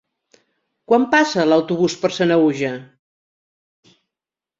Quan 0.91 1.03
passa 1.11 1.43
l'autobús 1.49 1.97
per 2.05 2.11
Sanaüja? 2.15 2.71